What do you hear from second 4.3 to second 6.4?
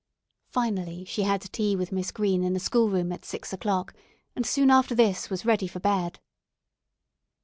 and soon after this was ready for bed.